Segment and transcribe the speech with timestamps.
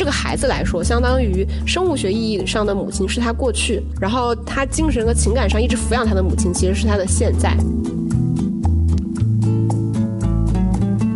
[0.00, 7.54] 这个孩子来说，相当于生物学意义上的母亲是他过去，然后他精神和情感上一直抚养他的母亲其实是他的现在。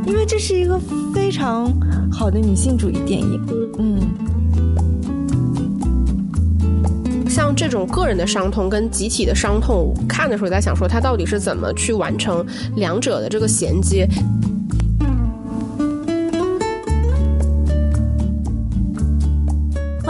[0.07, 0.79] 因为这是一个
[1.15, 1.73] 非常
[2.13, 3.41] 好的女性主义电影，
[3.79, 3.99] 嗯。
[7.27, 12.45] 像这种个人的伤痛跟集体的伤痛，看的时候在想说，他到底是怎么去完成
[12.77, 14.07] 两者的这个衔接。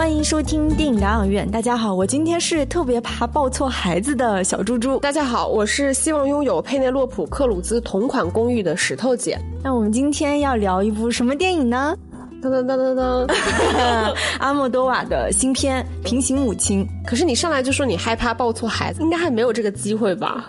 [0.05, 1.49] 欢迎收听电影疗养院。
[1.49, 4.99] 大家好，我今天是特别怕抱错孩子的小猪猪。
[4.99, 9.35] 大家好，我是希望拥有佩内洛普·克鲁兹同款公寓的石头姐。
[9.63, 11.97] 那我们今天要聊一部什么电影呢？
[12.39, 16.85] 噔噔噔噔噔， 阿莫多瓦的新片《平行母亲》。
[17.03, 20.45] 可是你上来就说你害怕抱错孩子，应该还没有这个机会吧？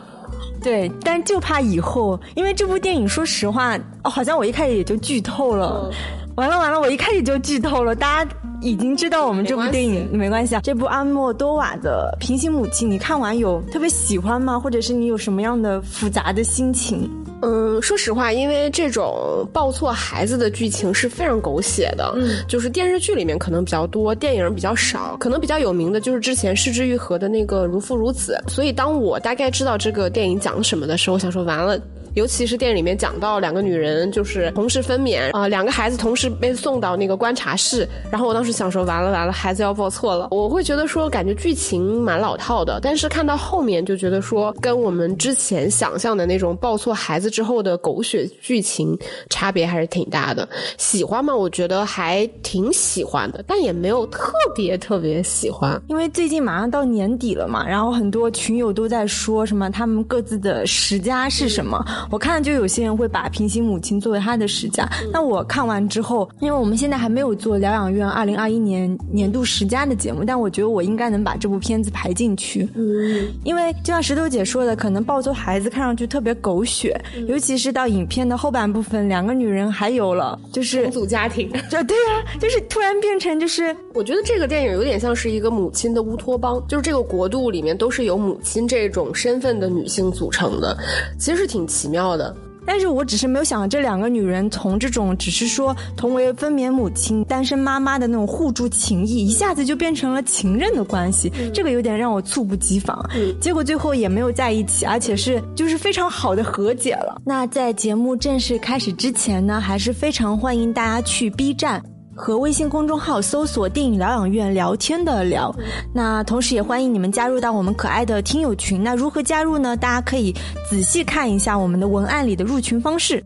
[0.62, 5.90] 对，但就怕以后，因为这部电影，说实话，哦，好像我一开始也就剧透了。
[6.34, 8.30] 完了完了，我一开始就剧透了，大家。
[8.60, 10.60] 已经知道我们这部电影没关系啊。
[10.62, 14.58] 这部阿莫多瓦的《平行母亲》，你看完有特别喜欢吗？
[14.58, 17.10] 或者是你有什么样的复杂的心情？
[17.42, 25.16] 嗯，说实话，因为这种抱错孩子的剧情是非常狗血的，嗯，就是电视剧里面可能比较多，电影比较少。
[25.20, 28.40] 可能比较有名的就是之前失之愈合的那个《如父如子》。
[28.50, 31.78] 所以当我大概知道这个电影讲什么的时候，我想说完了。
[32.16, 40.28] 尤其是电影里面讲到两个女人就是同时分娩啊，两个孩子同时被送到那个观察室，然后我当时想说完了完了，孩子要抱错了。
[40.30, 50.48] 我会觉得说感觉剧情蛮老套的，但是看到后面就觉得说跟我们之前想象的那种抱错孩子之后的狗血剧情差别还是挺大的。
[50.78, 51.36] 喜欢吗？
[51.36, 55.78] 我觉得还挺喜欢的，但也没有特别特别喜欢。
[55.88, 61.84] 因为最近马上到年底了嘛，然后很多群友都在说什么他们各自的十佳是什么。
[62.10, 72.68] 我看就有些人会把《平行母亲》作为他的十佳，那我看完之后，因为我们现在还没有做疗养院二零二一年年度十佳的节目，但我觉得我应该能把这部片子排进去。
[72.74, 90.76] 嗯，因为就像石头姐说的，可能抱错孩子看上去特别狗血，尤其是到影片的后半部分，两个女人还有了就是重组家庭， 就对啊，就是突然变成就是，我觉得这个电影有点像是一个母亲的乌托邦，就是这个国度里面都是由母亲这种身份的女性组成的，
[91.18, 92.34] 其实是挺奇妙的。
[92.68, 103.08] 但是我只是没有想到这两个女人从这种只是说同为分娩母亲、单身妈妈的那种互助情谊，一下子就变成了情人的关系，这个有点让我猝不及防。
[103.40, 107.22] 结果最后也没有在一起，而且是就是非常好的和解了。
[107.24, 111.80] 那在节目正式开始之前呢，还是非常欢迎大家去 B 站。
[112.16, 115.54] 和微信公众号搜索“电影疗养院”聊天的聊，
[115.92, 118.82] 那同时也欢迎你们加入到我们可爱的听友群。
[118.82, 119.76] 那如何加入呢？
[119.76, 120.34] 大家可以
[120.68, 123.22] 仔细看一下我们的文案里的入群方式。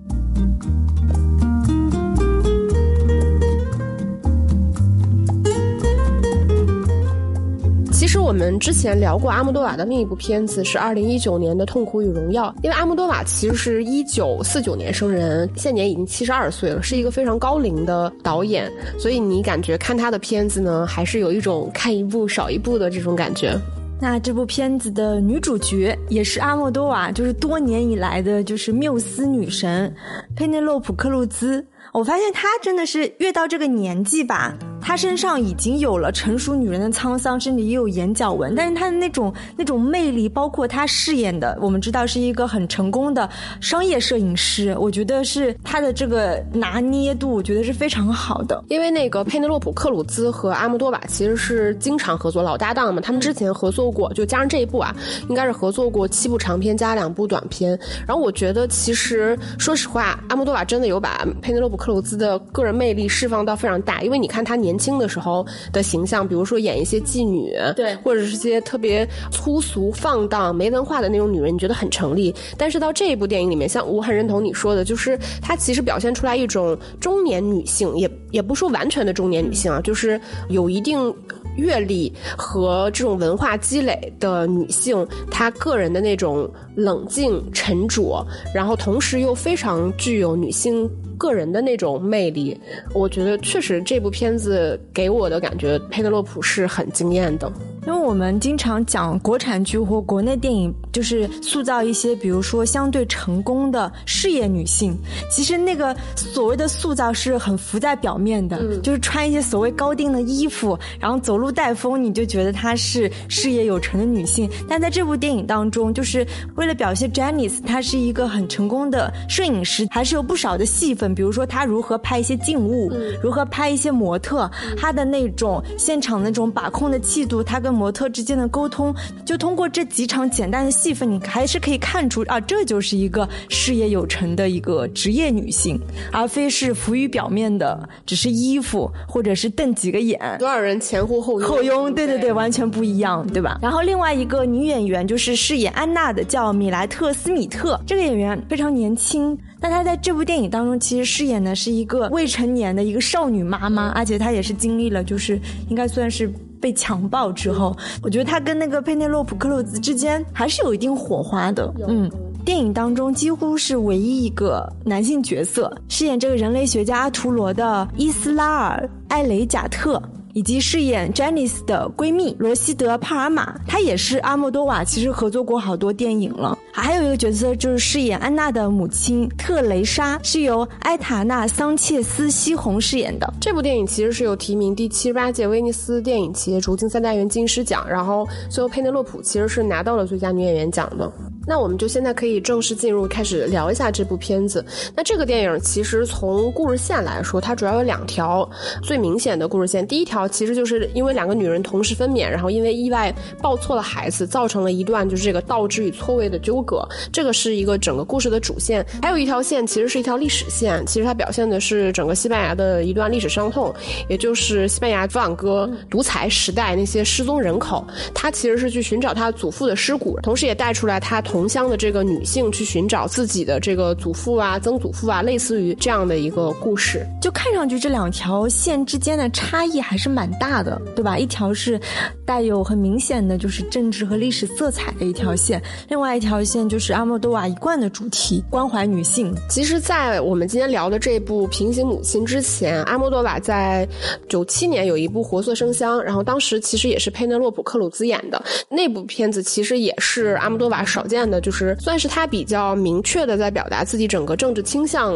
[8.31, 18.71] 我们之前聊过阿莫多瓦的另一部片子是二零一九年的《痛苦与荣耀》，因为阿莫多瓦其实是一九四九年生人，现年已经七十二岁了，是一个非常高龄的导演，
[19.01, 23.59] 所以你感觉看他的片子呢，还是有一种看一部少一部的这种感觉。
[24.01, 29.93] 那这部片子的女主角也是阿莫多瓦，就是多年以来的就是缪斯女神
[30.37, 31.67] 佩内洛普·克鲁兹。
[31.93, 34.57] 我发现她真的是越到这个年纪吧。
[34.81, 43.29] 她身上已经有了成熟女人的沧桑，甚至也有眼角纹，但是她的那种那种魅力，包括她饰演的，我们知道是一个很成功的
[43.61, 48.65] 商业摄影师，我觉得是她的这个拿捏度，我觉得是非常好的。
[48.69, 53.01] 因为那个佩内洛普·克鲁兹和阿莫多瓦其实是经常合作，老搭档嘛。
[53.01, 54.95] 他们之前合作过，就加上这一部啊，
[55.29, 57.79] 应该是合作过七部长片加两部短片。
[58.07, 64.70] 然后我觉得，其实说实话，阿莫多瓦真的有把佩内洛普·克鲁兹的个人魅力释放到非常大，因为你看他年。
[64.71, 72.33] 年轻的时候的形象，比如说演一些妓女，对，或者是些特别粗俗、放荡、没文化的那种女人，你觉得很成立。
[72.57, 81.13] 但是到这一部电影里面，像我很认同你说的，就是她其实表现出来一种中年女性，也也不说完全的中年女性啊，就是有一定
[81.57, 86.49] 阅历和这种文化积累的女性，她个人的那种
[86.81, 90.91] 冷静沉着，然后同时又非常具有女性。
[91.21, 92.59] 个人的那种魅力，
[92.95, 97.53] 我觉得确实这部片子给我的感觉，佩德洛普是很惊艳的。
[97.87, 104.97] 因为我们经常讲国产剧或国内电影，就是塑造一些，比如说相对成功的事业女性。
[105.31, 114.49] 其实那个所谓的塑造是很浮在表面的，就是穿一些所谓高定的衣服，然后走路带风，你就觉得她是事业有成的女性。
[114.67, 128.95] 但在这部电影当中，就是为了表现 Janice，她是一个很成功的摄影师，还是有不少的戏份，比如说她如何拍一些静物，如何拍一些模特，她的那种现场那种把控的气度，她跟模特之间的沟通，
[129.25, 135.81] 就通过这几场简单的戏份，你还是可以看出啊，这就是一个事业有成的一个职业女性，
[136.13, 143.59] 而非是浮于表面的，只是衣服或者是瞪几个眼，多少人前呼后拥，后拥，对对对，完全不一样，对吧？
[143.63, 162.11] 然后另外一个女演员就是饰演安娜的，叫米莱特·斯米特，这个演员非常年轻，但她在这部电影当中其实饰演的是一个未成年的一个少女妈妈，而且她也是经历了，就是应该算是被强暴之后，我觉得她跟那个佩内洛普·克鲁兹之间还是有一定火花的，嗯。
[162.43, 170.03] 电影当中几乎是唯一一个男性角色，饰演这个人类学家阿图罗的伊斯拉尔·艾雷贾特。
[170.33, 176.57] 以及饰演 Janice 的闺蜜罗西德·帕尔玛，她也是阿莫多瓦，其实合作过好多电影了。
[176.73, 183.33] 还有一个角色就是饰演安娜的母亲特蕾莎，是由埃塔纳·桑切斯·西红饰演的。
[183.41, 191.11] 这部电影其实是有提名第七十八届威尼斯电影节主竞赛单元金狮奖，然后最后佩内洛普其实是拿到了最佳女演员奖的。
[191.51, 194.65] 那我们就现在可以正式进入，开始聊一下这部片子。
[194.95, 198.49] 那这个电影其实从故事线来说，它主要有两条
[198.85, 199.85] 最明显的故事线。
[199.85, 203.13] 第一条其实就是因为两个女人同时分娩，然后因为意外
[203.43, 206.89] 抱错了孩子，造成了一段就是这个倒置与错位的纠葛。
[207.13, 208.87] 这个是一个整个故事的主线。
[209.03, 213.75] 还有一条线其实是一条历史线，其实它表现的是整个西班牙的一段历史伤痛，
[214.09, 217.85] 也就是西班牙弗朗哥独裁时代那些失踪人口。
[218.15, 221.21] 他其实是去寻找他祖父的尸骨，同时也带出来他。
[221.21, 231.17] 同同乡的这个女性去寻找自己的这个祖父啊、曾祖父啊，类似于这样的一个故事，就看上去这两条线之间的差异还是蛮大的，对吧？
[231.17, 231.81] 一条是
[232.27, 239.35] 带有很明显的就是政治和历史色彩的一条线，另外一条线就是阿莫多瓦一贯的主题——关怀女性。
[239.49, 243.89] 其实，在我们今天聊的这部《平行母亲》之前，阿莫多瓦在
[244.29, 251.20] 九七年有一部《活色生香》，然后当时其实也是佩内洛普·克鲁兹演的那部片子，其实也是阿莫多瓦少见。
[251.29, 255.13] 的就是算是他比较明确的在表达自己整个政治倾向。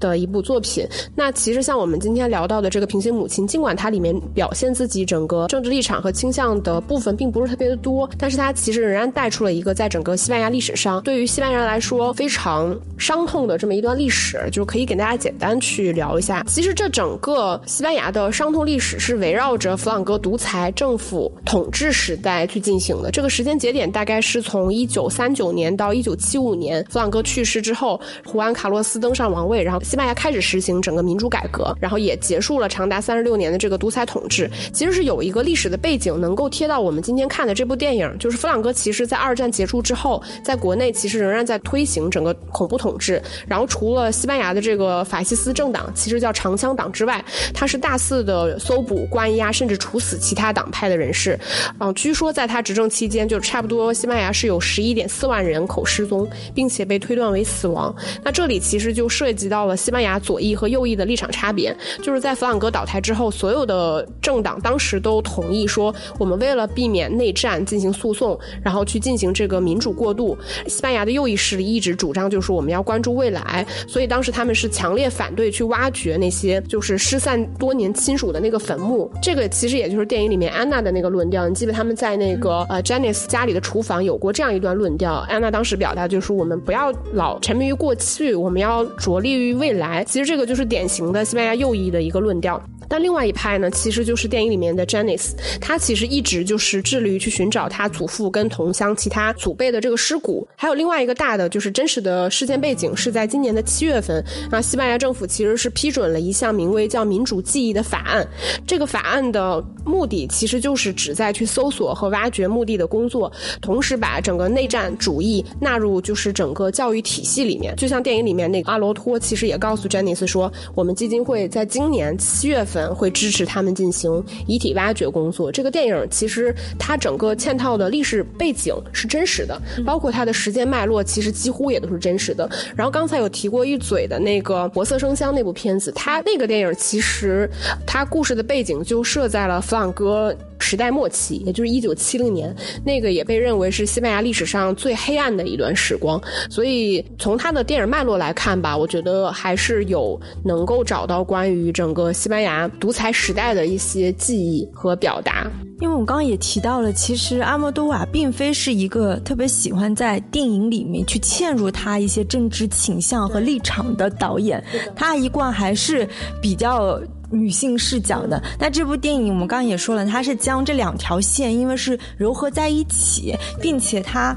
[0.00, 0.86] 的一部作品。
[1.14, 16.42] 那其实像我们今天聊到的这个《平行母亲》，尽管它里面表现自己整个政治立场和倾向的部分并不是特别的多，但是它其实仍然带出了一个在整个西班牙历史上对于西班牙来说非常伤痛的这么一段历史，就是可以给大家简单去聊一下。
[16.46, 23.10] 其实这整个西班牙的伤痛历史是围绕着弗朗哥独裁政府统治时代去进行的。
[23.10, 29.80] 这个时间节点大概是从一九三九年到一九七五年，弗朗哥去世之后，胡安卡洛斯登上王位，然后。
[29.86, 34.50] 西班牙开始实行整个民主改革，然后也结束了长达三十六年的这个独裁统治。
[34.72, 38.12] 其实是有一个历史的背景，能够贴到我们今天看的这部电影。
[38.18, 43.22] 就是弗朗哥其实在二战结束之后，在国内其实仍然在推行整个恐怖统治。
[43.46, 47.24] 然后除了西班牙的这个法西斯政党，其实叫长枪党之外，
[47.54, 51.38] 他是大肆的搜捕、关押，甚至处死其他党派的人士。
[51.78, 57.94] 嗯，据说在他执政期间，就差不多西班牙是有十一点四万人口失踪，并且被推断为死亡。
[58.24, 59.75] 那这里其实就涉及到了。
[59.76, 70.36] 西班牙左翼和右翼的立场差别，就是在弗朗哥倒台之后，所有的政党当时都同意说，我们为了避免内战进行诉讼，然后去进行这个民主过渡。
[70.66, 79.10] 西班牙的右翼势力一直主张就是我们要关注未来，所以当时他们是强烈反对去挖掘那些就是失散多年亲属的那个坟墓。
[79.22, 81.46] 这个其实也就是电影里面安娜的那个论调。
[81.48, 85.24] 你记得他们在那个呃 Janice 家里的厨房有过这样一段论调。
[85.28, 89.65] 安娜当时表达就是我们不要老沉迷于过去，我们要着力于未。
[89.66, 92.62] 未来，其实这个就是典型的西班牙右翼的一个论调。
[92.88, 100.46] 但另外一派呢，其实就是电影里面的 Janice，他其实一直就是致力于去寻找他祖父跟同乡其他祖辈的这个尸骨。
[100.54, 108.26] 还有另外一个大的就是真实的事件背景是在今年的七月份，啊，西班牙政府其实是批准了一项名为叫民主记忆的法案。
[108.66, 117.74] 这个法案的目的其实就是旨在去搜索和挖掘墓地的工作，同时把整个内战主义纳入就是整个教育体系里面。
[117.76, 122.75] 就像电影里面那个阿罗托，其实也告诉 Janice 说，我们基金会在今年七月份。
[122.94, 125.50] 会支持他们进行遗体挖掘工作。
[125.50, 132.48] 这个电影其实它整个嵌套的历史背景是真实的，包括它的时间脉络，其实几乎也都是真实的。
[132.74, 137.48] 然后刚才有提过一嘴的那个《活色生香》那部片子，它那个电影其实
[137.86, 142.54] 它故事的背景就设在了弗朗哥时代末期，也就是一九七零年，
[142.84, 146.20] 那个也被认为是西班牙历史上最黑暗的一段时光。
[146.50, 155.46] 所以从他的电影脉络来看吧，我觉得还是有能够找到关于整个西班牙独裁时代的一些记忆和表达。
[155.80, 164.62] 因为我刚刚也提到了，其实阿莫多瓦并非是一个特别喜欢在电影里面去嵌入他一些政治倾向和立场的导演，
[164.94, 166.08] 他一贯还是
[166.40, 167.00] 比较。
[167.28, 174.34] 女性视角的，那这部电影我们刚刚也说了，它是将这两条线，因为是糅合在一起，并且它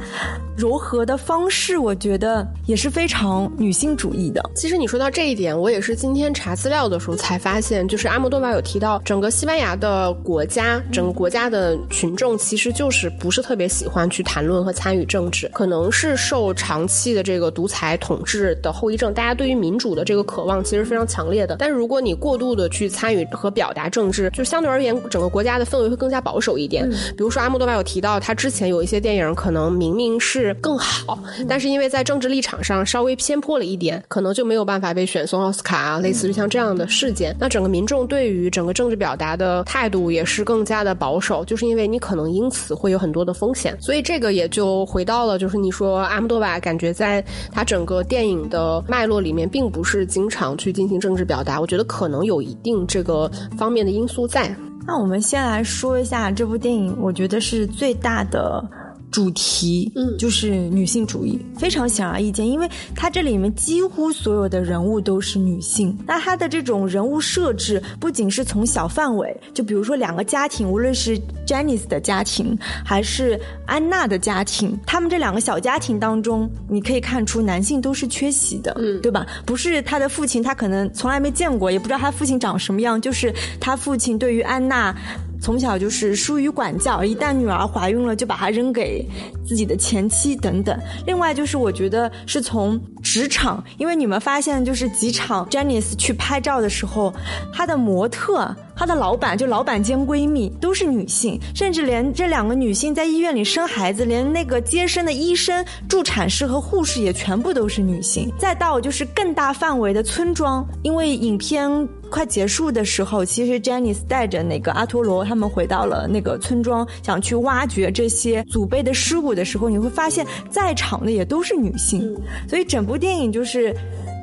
[0.60, 4.44] 柔和的方式，我觉得也是非常女性主义的。
[4.56, 21.56] 其实你说到这一点，我也是今天查资料的时候才发现，就是阿莫多瓦有提到，整个西班牙的国家，整个国家的群众其实就是不是特别喜欢去谈论和参与政治，可能是受长期的这个独裁统治的后遗症，大家对于民主的这个渴望其实非常强烈的。
[21.60, 26.90] 但是如果你过度的去去参与和表达政治，就相对而言，整个国家的氛围会更加保守一点。
[26.90, 37.36] 比如说，阿莫多瓦有提到，他之前有一些电影可能明明是更好，但是因为在政治立场上稍微偏颇了一点，可能就没有办法被选送奥斯卡啊，类似于像这样的事件。
[37.40, 43.78] 那整个民众对于整个政治表达的态度也是更加的保守，就是因为你可能因此会有很多的风险。
[43.80, 51.62] 所以这个也就回到了，就是你说阿姆多瓦感觉在他整个电影的脉络里面，并不是经常去进行政治表达。
[51.62, 52.80] 我觉得可能有一定。
[52.90, 54.56] 这个方面的因素在，
[54.88, 58.64] 那我们先来说一下这部电影，我觉得是最大的。
[59.12, 65.98] 主题嗯，就是女性主义，非常显而易见，因为它这里面几乎所有的人物都是女性。
[66.06, 79.26] 那它的这种人物设置，不仅是从小范围，就比如说两个家庭，无论是 Janice 的家庭还是安娜的家庭，他们这两个小家庭当中，你可以看出男性都是缺席的，嗯，对吧？
[79.46, 84.96] 不是他的父亲，他可能从来没见过，也不知道他父亲长什么样，就是他父亲对于安娜。
[85.42, 89.06] 从小就是疏于管教，一旦女儿怀孕了，就把她扔给
[89.50, 90.80] 自己的前妻等等。
[91.08, 97.12] 另外就是，我觉得是从职场，因为你们发现，就是几场 Janice 去拍照的时候，
[97.52, 98.56] 她的模特。
[98.76, 108.32] 她的老板就老板兼闺蜜都是女性，甚至连这两个女性在医院里生孩子，连那个接生的医生、助产士和护士也全部都是女性。
[108.38, 111.70] 再到就是更大范围的村庄，因为影片
[112.10, 122.02] 快结束的时候，其实 Janice 带着那个阿托罗他们回到了那个村庄，想去挖掘这些祖辈的尸骨时候，你会发现在场的也都是女性，
[122.48, 123.76] 所以整部电影就是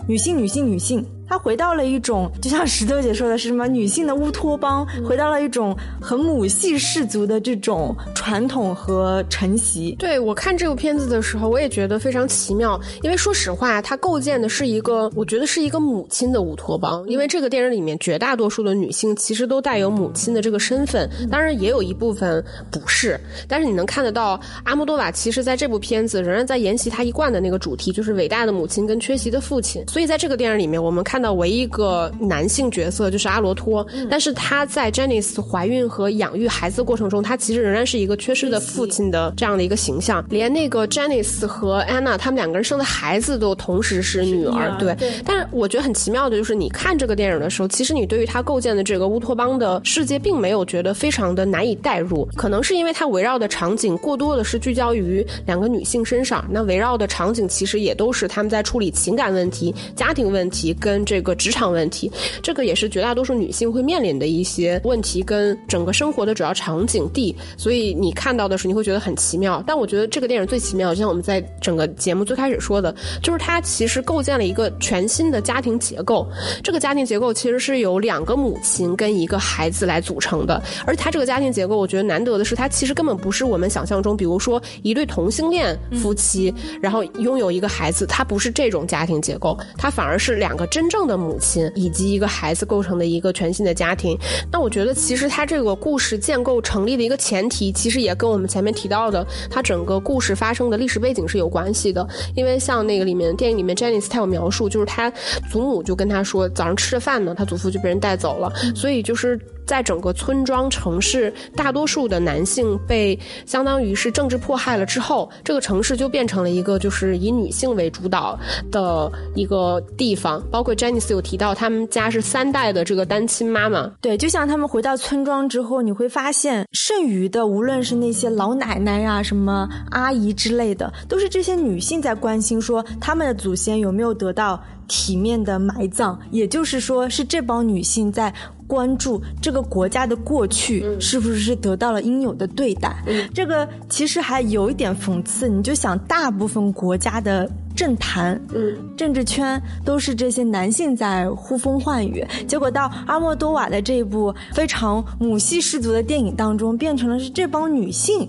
[0.08, 1.04] 女性、女性、女性。
[1.28, 9.96] 他回到了一种，就像石头姐说的是什么女性的乌托邦，回到了一种很母系氏族的这种传统和承袭。
[9.98, 17.04] 对我看这部片子的时候，我也觉得非常奇妙，因为说实话，它构建的是一个，我觉得是一个母亲的乌托邦。
[17.08, 23.18] 因为这个电影里面绝大多数的女性其实都带有母亲的这个身份，当然也有一部分不是。
[23.48, 29.84] 但是你能看得到，阿莫多瓦其实在这部片子仍然在沿袭他一贯的那个主题，就是伟大的母亲跟缺席的父亲。
[29.88, 31.15] 所以在这个电影里面，我们看。
[31.16, 40.22] 看到唯一一个男性角色就是阿罗托，但是他在 Janice 怀孕和养育孩子的过程中，他其实仍然是一个缺失的父亲的这样的一个形象。
[40.28, 44.94] 连那个 Janice 和 Anna 他们两个人生的孩子都同时是女儿，对。
[45.24, 52.28] 但是我觉得很奇妙的就是，你看这个电影的时候，其实你对于他构建的这个乌托邦的世界，并没有觉得非常的难以代入。
[52.36, 61.05] 可能是因为他围绕的场景过多的是聚焦于两个女性身上，那围绕的场景其实也都是他们在处理情感问题、家庭问题跟。
[61.06, 62.10] 这个职场问题，
[62.42, 67.34] 这个也是绝大多数女性会面临的一些问题，跟整个生活的主要场景地。
[67.56, 69.62] 所以你看到的时候，你会觉得很奇妙。
[69.64, 76.26] 但我觉得这个电影最奇妙，就像我们在整个节目最开始说的，就是它其实构建了一个全新的家庭结构。
[76.62, 80.60] 这个家庭结构其实是由两个母亲跟一个孩子来组成的。
[80.84, 90.95] 而它这个家庭结构，我觉得难得的是，它其实根本不是我们想象中，比如说一对同性恋夫妻，然后拥有一个孩子，它不是这种家庭结构，它反而是两个真正。
[90.96, 94.18] 正的母亲以及一个孩子构成的一个全新的家庭，
[94.50, 102.06] 那我觉得其实他这个故事建构成立的一个前提，其实也跟我们前面提到的他整个故事发生的历史背景是有关系的。
[102.34, 105.12] 因为像那个里面电影里面 Janice 他有描述，就是他
[105.50, 109.38] 祖母就跟他说，早上吃着饭呢，他祖父就被人带走了，所以就是。
[109.66, 118.38] 在整个村庄城市，大多数的男性被相当于是政治迫害了之后，这个城市就变成了一个就是以女性为主导
[118.70, 120.42] 的一个地方。
[120.50, 123.90] 包括 Janice 有提到，他们家是三代的这个单亲妈妈。
[124.00, 136.18] 对，就像他们回到村庄之后，你会发现剩余的，无论是那些老奶奶呀、什么阿姨之类的，都是这些女性在关心说他们的祖先有没有得到体面的埋葬。
[136.30, 138.32] 也就是说，是这帮女性在。
[138.66, 142.96] 关注这个国家的过去是不是得到了应有的对待。
[143.34, 147.50] 这个其实还有一点讽刺，你就想大部分国家的。
[147.76, 158.26] 政坛，嗯，政治圈都是这些男性在呼风唤雨，结果到阿莫多瓦的这一部非常母系氏族的电影当中，变成了是这帮女性。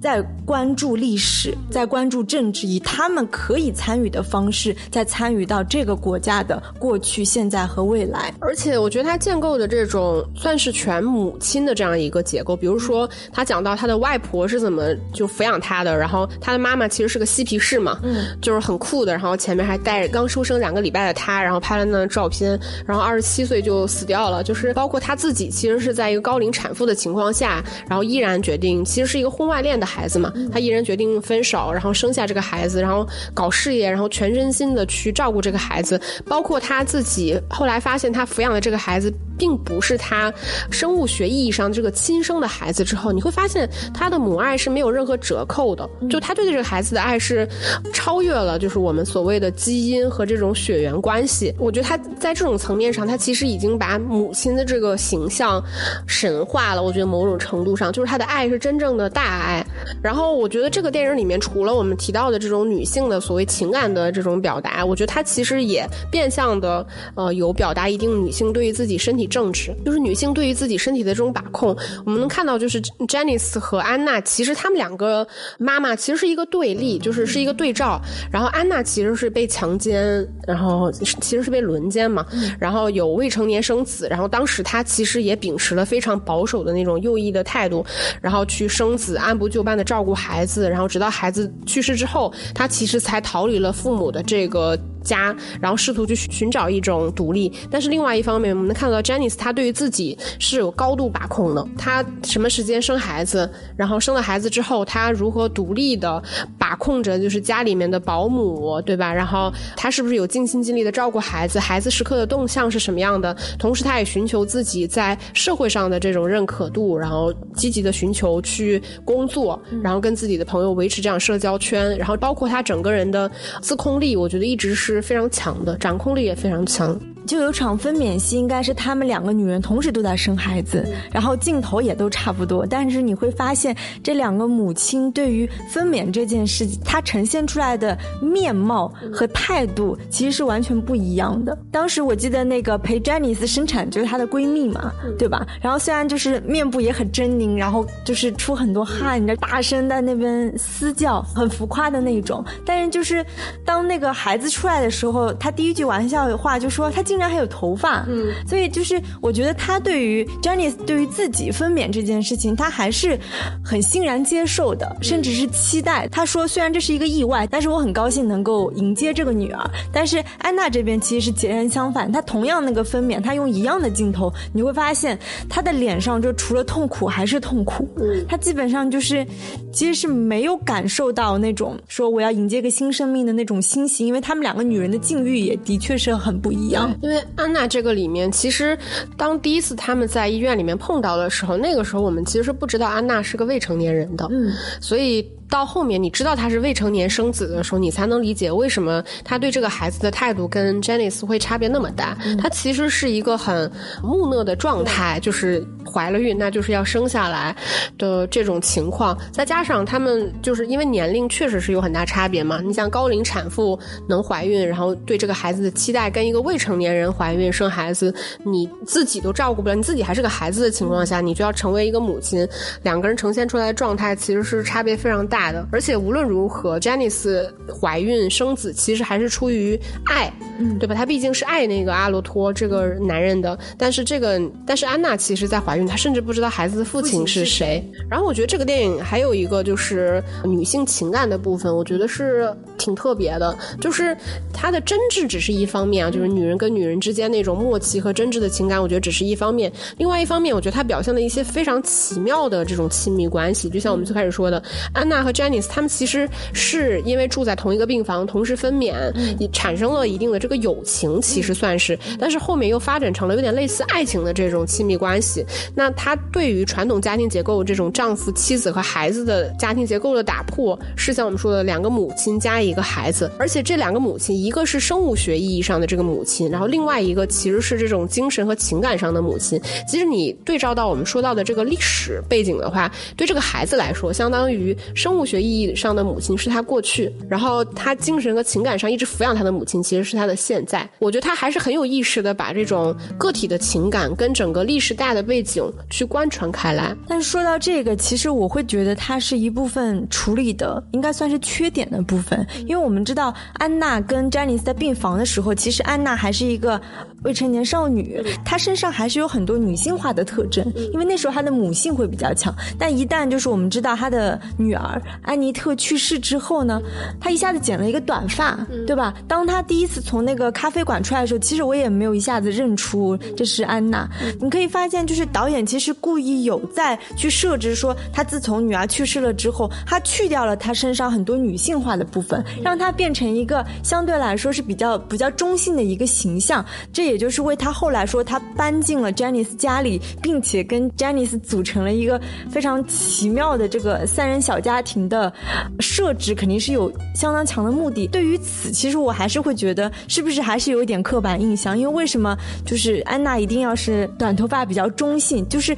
[0.00, 8.32] 在关注历史，在关注政治，以他们可以参与的方式，在参与到这个国家的过去、现在和未来。
[8.38, 12.54] 而且，我觉得他建构的这种算是全母亲的这样一个结构。
[12.56, 19.10] 比如说，他讲到他的外婆是怎么就抚养他的，然后他的妈妈其实是个嬉皮士嘛，嗯，就是很酷的。
[19.10, 22.56] 然后前面还带着刚出生两个礼拜的他，然后拍了那张照片，
[22.86, 24.44] 然后二十七岁就死掉了。
[24.44, 29.84] 就是包括他自己，其实是在一个高龄产妇的情况下，然后依然决定，其实是一个婚外恋的。
[29.86, 39.10] 孩子嘛，他依然决定分手，然后生下这个孩子，然后搞事业，然后全身心的去照顾这个孩子，包括他自己后来发现他抚养的这个孩子。
[39.38, 40.32] 并不是他
[40.70, 45.86] 生物学意义上这个亲生的孩子之后，你会发现他的母爱是没有任何折扣的。
[46.08, 47.46] 就他对这个孩子的爱是
[47.92, 51.54] 超越了，就是我们所谓的基因和这种血缘关系。
[51.58, 55.62] 我觉得他在这种层面上，他其实已经把母亲的这个形象
[56.06, 56.82] 神化了。
[56.82, 59.66] 我觉得某种程度上，就是他的爱是真正的大爱。
[60.02, 69.26] 然后我觉得这个电影里面，除了我们提到的这种女性的所谓情感的这种表达，我觉得他其实也变相的呃有表达一定女性对于自己身体。
[69.26, 75.26] 政治就是女性对于自己身体的这种把控，我们能看到，就是 Janice 和安娜，其实她们两个
[75.58, 78.00] 妈妈其实是一个对立，就是是一个对照。
[78.30, 82.26] 然后安娜其实是被强奸，然后其实是被轮奸嘛，
[82.58, 87.84] 然后有未成年生子，然后当时她其实也秉持了非常保守的那种右翼的态度，
[88.20, 94.78] 然后去生子，按部就班的照顾孩子，然后直到孩子去世之后，她其实才逃离了父母的这个。
[95.06, 101.66] 家，然后试图去寻找一种独立，但是另外一方面，我们能看到 Janice 她对于自己是有高度把控的。
[101.78, 106.20] 她什么时间生孩子，然后生了孩子之后，她如何独立的
[106.58, 109.14] 把控着就是家里面的保姆，对吧？
[109.14, 111.60] 然后她是不是有尽心尽力的照顾孩子？
[111.60, 113.34] 孩子时刻的动向是什么样的？
[113.58, 124.95] 同时，她也寻求自己在社会上的这种认可度，然后积极的寻求去工作，然后跟自己的朋友维持这样社交圈，然后包括她整个人的自控力，我觉得一直是。
[124.96, 126.98] 是非常强的，掌控力也非常强。
[127.26, 132.64] 就有场分娩戏，应该是他们两个女人同时都在生孩子，然后镜头也都差不多。
[132.64, 141.58] 但是你会发现，这两个母亲对于分娩这件事，她呈现出来的面貌和态度其实是完全不一样的。
[141.72, 145.44] 当时我记得那个陪詹妮斯生产就是她的闺蜜嘛，对吧？
[145.60, 152.44] 然后虽然就是面部也很狰狞，然后就是出很多汗，你知道，大声在那边嘶叫，很浮夸的那种。
[152.64, 153.26] 但是就是
[153.64, 157.15] 当那个孩子出来的时候，她第一句玩笑话就说她竟。
[157.16, 163.18] 竟然还有头发，嗯，所以就是我觉得他对于 Janice 对于自己分娩这件事情，他还是
[163.64, 166.06] 很欣然接受的，甚至是期待。
[166.08, 169.70] 他说，虽然这是一个意外，但是我很高兴能够迎接这个女儿。
[169.90, 179.26] 但是安娜这边其实是截然相反，她同样那个分娩，她用一样的镜头，你会发现她的脸上就除了痛苦还是痛苦，嗯，她基本上就是
[179.72, 186.94] 其实是没有感受到那种说我要迎接一个新生命的那种欣喜，因为她们两个女人的境遇也的确是很不一样。
[187.06, 188.76] 因为安娜这个里面，其实
[189.16, 195.30] 当第一次他们在医院里面碰到的时候，那个时候我们其实是不知道安娜是个未成年人的，嗯，所以。
[195.48, 202.16] 到后面你知道他是未成年生子的时候，你才能理解为什么他对这个孩子的态度跟 Janice 会差别那么大。
[202.40, 203.70] 他其实是一个很
[204.02, 207.54] 木讷的状态，就是怀了孕，那就是要生下来
[207.96, 209.16] 的这种情况。
[209.30, 212.60] 再加上他们就是因为年龄确实是有很大差别嘛。
[212.60, 213.78] 你像高龄产妇
[214.08, 222.46] 能怀孕，然后对这个孩子的期待，跟一个未成年人怀孕生孩子，你自己都照顾不了，你自己还是个孩子的情况下，你就要成为一个母亲，
[222.82, 225.35] 两个人呈现出来的状态其实是差别非常大。
[225.36, 230.32] 大的，而且无论如何，Janice 怀孕生子其实还是出于爱，
[230.80, 230.94] 对吧？
[230.94, 233.58] 她毕竟是爱那个阿罗托这个男人的。
[233.76, 237.86] 但是这个，但是安娜其实在怀孕，她甚至不知道孩子的父亲是谁。
[238.08, 244.16] 然后我觉得这个电影还有一个就是女性情感的部分，我觉得是挺特别的，就是
[244.54, 249.70] 她的真挚只是一方面啊，就是女人跟女人之间那种默契和真挚的情感，我觉得只是一方面。
[249.98, 254.62] 另外一方面，我觉得她表现了一些非常奇妙的这种亲密关系，就像我们最开始说的，
[254.94, 255.25] 安娜。
[255.26, 258.94] 和 Janice 他们其实是因为住在同一个病房，同时分娩，
[259.40, 265.44] 也产生了一定的这个友情，其实算是，但是后面又发展成了有点类似爱情的这种亲密关系。
[265.74, 279.60] 那他对于传统家庭结构这种丈夫、妻子和孩子的家庭结构的打破，是像我们说的两个母亲加一个孩子，而且这两个母亲，一个是生物学意义上的这个母亲，然后另外一个其实是这种精神和情感上的母亲。
[279.88, 284.76] 其实你对照到我们说到的这个历史背景的话，对这个孩子来说，相当于
[285.16, 290.86] 生物学意义上的母亲是他过去，然后他精神和情感上一直抚养他的母亲其实是他的现在。
[290.98, 296.94] 我觉得他还是很有意识的把这种个体的情感跟整个历史大的背景去贯穿开来。
[297.08, 306.78] 但是说到这个，其实我会觉得它是一部分处理的，应该算是缺点的部分，因为我们知道安娜跟詹妮斯在病房的时候，其实安娜还是一个
[307.26, 312.54] 未成年少女，她身上还是有很多女性化的特征，因为那时候她的母性会比较强。
[312.78, 316.80] 但一旦就是我们知道她的女儿安妮特去世之后呢，
[317.20, 319.12] 她一下子剪了一个短发，对吧？
[319.26, 324.08] 当她第一次从那个咖啡馆出来的时候，其实我也没有一下子认出这是安娜。
[324.40, 336.64] 你可以发现，就是导演其实故意有在去设置说，她自从女儿去世了之后，她去掉了她身上很多女性化的部分，让她变成一个相对来说是比较比较中性的一个形象。
[336.92, 345.32] 这也也就是为他后来说他搬进了 Janice 家里，并且跟 Janice 组成了一个非常奇妙的这个三人小家庭的
[345.80, 348.06] 设置，肯定是有相当强的目的。
[348.08, 351.78] 对于此，其实我还是会觉得是不是还是有一点刻板印象？
[351.78, 355.74] 因为为什么就是安娜一定要是短头发比较中性，就是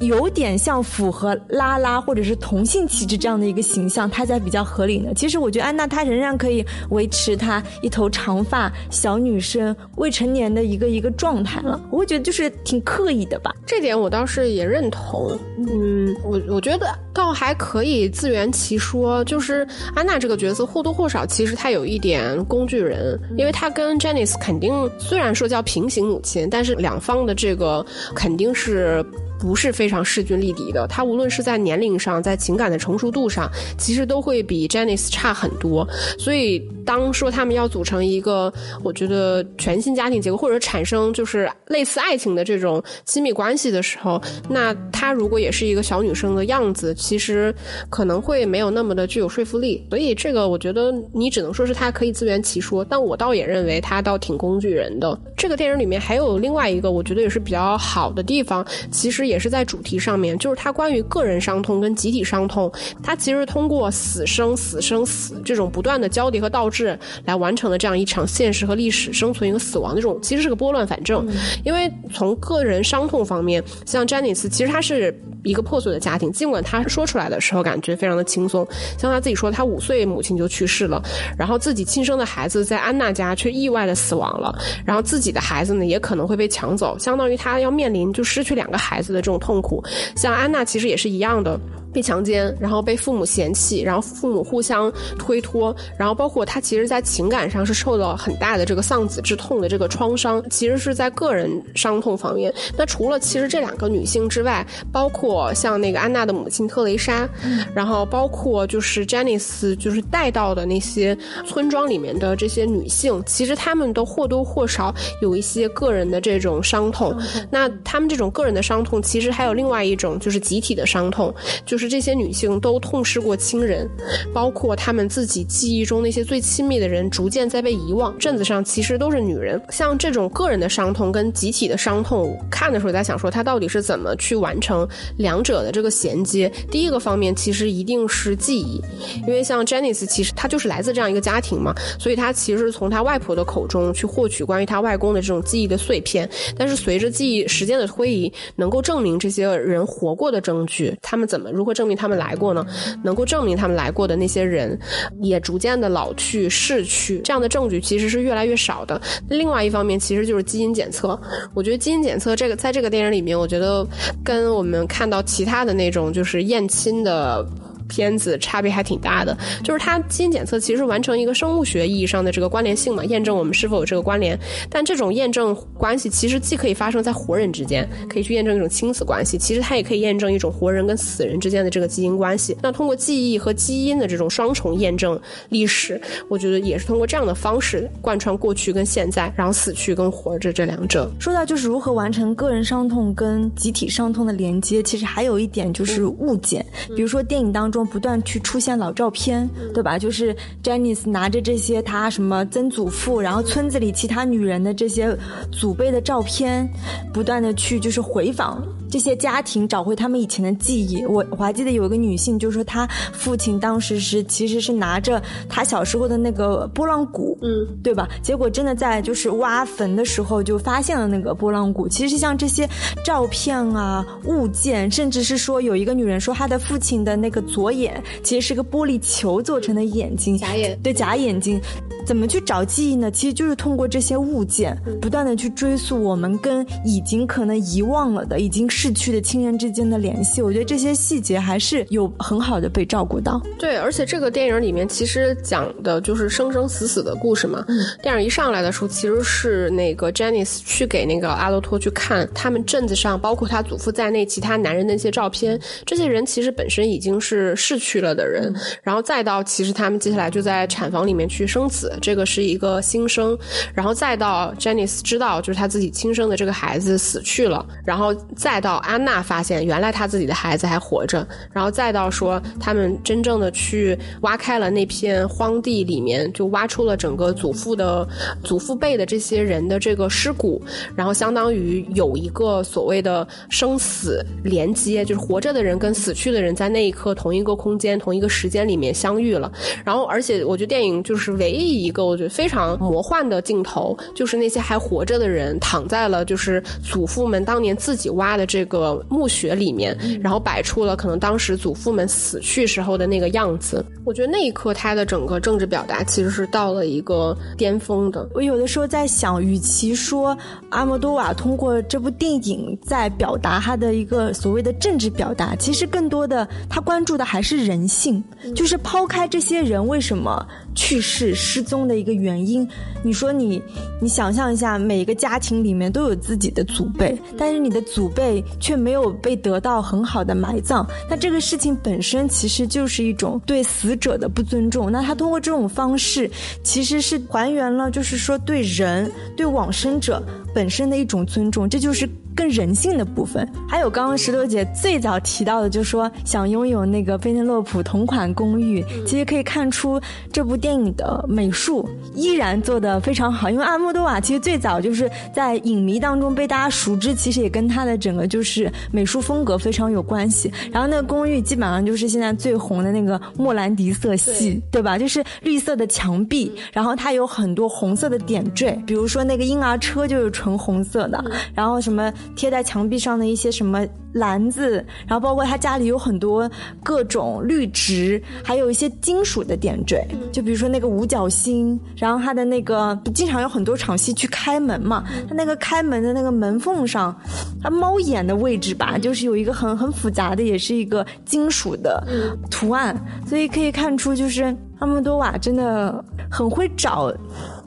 [0.00, 5.14] 有点像符合拉拉或者是同性气质这样的一个形象，她才比较合理呢？
[5.16, 11.80] 其实我觉得安娜她仍然可以维持她一头长发小女生未成年的一个一个状态了。
[11.90, 13.54] 我会觉得就是挺刻意的吧。
[13.66, 15.38] 这点我倒是也认同。
[15.58, 19.24] 嗯，我我觉得倒还可以自圆其说。
[19.24, 29.04] 就是安娜这个角色或多或少其实她有一点工具人，因为她跟 Janice 肯定虽然说叫平行母亲，但是两方的这个肯定是。
[29.44, 35.86] 不是非常势均力敌的，他无论是在年龄上，在情感的成熟度上，其实都会比 Janice 差很多。
[36.18, 38.50] 所以，当说他们要组成一个，
[38.82, 47.54] 我觉得全新家庭结构，或者产生就是类似爱情的这种亲密关系的时候，那他如果也是一个小女生的样子，其实
[47.90, 49.86] 可能会没有那么的具有说服力。
[49.90, 55.20] 所以，这个我觉得你只能说是他可以自圆其说，但我倒也认为他倒挺工具人的。
[55.36, 59.33] 这个电影里面还有另外一个我觉得也是比较好的地方，其实也。
[59.34, 71.26] 也是在主题上面，就是他关于个人伤痛跟集体伤痛，他其实通过死生死生死这种不断的交叠和倒置来完成了这样一场现实和历史生存一个死亡的这种，其实是个拨乱反正。
[71.64, 78.64] 因为从个人伤痛方面，像詹妮斯，其实他是一个破碎的家庭，尽管他说出来的时候感觉非常的轻松，
[78.96, 81.02] 像他自己说，他五岁母亲就去世了，
[81.36, 89.24] 然后自己亲生的孩子在安娜家却意外的死亡了，然后自己的孩子呢也可能会被抢走，相当于他要面临就失去两个孩子的。
[89.24, 89.82] 这种痛苦，
[90.14, 91.58] 像安娜其实也是一样的。
[91.94, 102.52] 被强奸，然后被父母嫌弃，然后父母互相推脱，然后包括他其实，在情感上是受到很大的这个丧子之痛的这个创伤，其实是在个人伤痛方面。
[102.76, 107.28] 那除了其实这两个女性之外，包括像那个安娜的母亲特蕾莎，
[107.72, 117.16] 然后包括就是 Janice 就是带到的那些村庄里面的这些女性，其实她们都或多或少有一些个人的这种伤痛。
[117.50, 121.32] 那她们这种个人的伤痛，其实还有另外一种就是集体的伤痛，
[121.64, 121.83] 就是。
[121.88, 123.88] 这些女性都痛失过亲人，
[124.32, 128.16] 包括她们自己记忆中那些最亲密的人，逐渐在被遗忘。
[128.18, 136.50] 镇子上其实都是女人，像这种个人的伤痛跟集体的伤痛，看的时候在想说，她到底是怎么去完成两者的这个衔接？
[136.70, 138.80] 第一个方面其实一定是记忆，
[139.26, 146.28] 因为像 Janice，其实她就是来自这样一个家庭嘛，所以她其实从她外婆的口中去获取关于她外公的这种记忆的碎片。
[146.56, 151.73] 但是随着记忆时间的推移，能够证明这些人活过的证据，他们怎么如何？
[151.74, 152.64] 证明他们来过呢？
[153.02, 154.78] 能够证明他们来过的那些人，
[155.20, 159.00] 也逐渐的老去逝去，这样的证据其实是越来越少的。
[159.28, 161.20] 另外一方面，其实就是基因检测。
[161.52, 163.86] 我觉得基因检测这个，在这个电影里面，我觉得
[164.24, 167.44] 跟我们看到其他的那种就是验亲的。
[167.88, 174.38] 片子差别还挺大的，就是它基因检测其实完成一个生物学意义上的这个关联性嘛，验证我们是否有这个关联。
[174.70, 182.56] 但这种验证关系其实既可以发生在活人之间，可以去验证一种亲子关系，其实它也可以验证一种活人跟死人之间的这个基因关系。
[182.62, 185.20] 那通过记忆和基因的这种双重验证
[185.50, 191.10] 历史，我觉得也是通过这样的方式贯穿过去跟现在，然后死去跟活着这两者。
[191.20, 196.64] 说到就是如何完成个人伤痛跟集体伤痛的连接，其实还有一点就是物件，
[196.96, 197.73] 比如说电影当中。
[197.74, 199.98] 中不断去出现老照片，对吧？
[199.98, 205.16] 就是 Janice 拿着这些他什么曾祖父，然后村子里其他女人的这些
[205.50, 206.68] 祖辈的照片，
[207.12, 208.64] 不断的去就是回访。
[208.90, 211.04] 这些家庭找回他们以前的记忆。
[211.06, 218.08] 我我还记得有一个女性，就是说她父亲当时是其实是拿着她小时候的那个拨浪鼓，嗯，对吧？
[218.22, 221.88] 结果真的在就是挖坟的时候就发现了那个拨浪鼓。
[221.88, 222.68] 其实像这些
[223.04, 231.60] 照片啊、物件，甚至是说有一个女人说她的父亲的那个左眼其实是个玻璃球做成的眼睛，假眼，对假眼睛。
[232.06, 233.10] 怎么去找记忆呢？
[233.10, 240.42] 其实就是通过这些物件，不断的去追溯我们跟已经可能遗忘了的、已经逝去的亲人之间的联系。
[240.42, 243.40] 我觉得这些细节还是有很好的被照顾到。
[243.58, 247.64] 对，而且这个电影里面其实讲的就是生生死死的故事嘛。
[248.02, 255.58] 电影一上来的时候，其实是那个 Janice 去给那个阿洛托去看他们镇子上，包括他祖父在内其他男人的一些照片。
[255.86, 261.68] 这些人其实本身已经是逝去了的人，然后再到其实他们接下来就在产房里面去生
[262.00, 263.36] 这个是一个新生，
[263.74, 278.06] 然后再到 Janice 知道就是他自己亲生的这个孩子死去了，然后再到安娜发现原来他自己的孩子还活着，然后再到说他们真正的去挖开了那片荒地里面，就挖出了整个祖父的
[278.42, 280.62] 祖父辈的这些人的这个尸骨，
[280.94, 289.50] 然后相当于有一个所谓的生死连接，就是活着的人跟死去的人在那一刻同一个空间、同一个时间里面相遇了，
[289.84, 303.84] 然后而且我觉得电影就是唯一一一个我觉得非常魔幻的镜头，就是那些还活着的人躺在了就是祖父们当年自己挖的这个墓穴里面，然后摆出了可能当时祖父们死去时候的那个样子。
[304.04, 308.28] 我觉得那一刻他的整个政治表达其实是到了一个巅峰的。
[308.34, 310.36] 我有的时候在想，与其说
[310.70, 318.22] 阿莫多瓦通过这部电影在表达他的一个所谓的政治表达，其实更多的他关注的还是人性，
[318.54, 320.46] 就是抛开这些人为什么。
[320.76, 322.66] 去世失踪中的一个原因，
[323.02, 323.60] 你说你，
[324.00, 334.92] 你想象一下，每一个家庭里面都有自己的祖辈，但是你的祖辈却没有被得到很好的埋葬，那这个事情本身其实就是一种对死者的不尊重。
[334.92, 336.30] 那他通过这种方式，
[336.62, 340.22] 其实是还原了，就是说对人、对往生者
[340.54, 342.08] 本身的一种尊重，这就是。
[342.34, 348.84] 更人性的部分，还有刚刚石头姐最早提到的，就是说想拥有那个贝内洛普同款公寓。
[349.06, 350.00] 其实可以看出
[350.32, 360.52] 这部电影的美术依然做得非常好，因为阿莫多瓦其实最早就是在影迷当中被大家熟知，其实也跟他的整个就是美术风格非常有关系。
[360.72, 364.98] 然后那个公寓基本上就是现在最红的那个莫兰迪色系，对吧？
[364.98, 372.12] 就是绿色的墙壁，然后它有很多红色的点缀，比如说那个婴儿车就是纯红色的，然后什么。
[372.36, 376.50] 贴在墙壁上的一些什么篮子，然后包括他家里有很多
[376.82, 387.14] 各种绿植，还有一些金属的点缀，就比如说那个五角星，然后他的那个经常有很多场戏去开门嘛，他那个开门的那个门缝上，
[387.62, 392.06] 他猫眼的位置吧，就是有一个很很复杂的，也是一个金属的
[392.50, 394.44] 图案，所以可以看出就是
[394.78, 397.12] 阿莫多瓦真的很会找。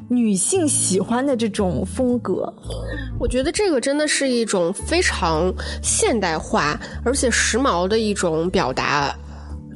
[0.09, 2.53] 女性喜欢的这种风格，
[3.19, 9.15] 我觉得这个真的是一种非常现代化而且时髦的一种表达。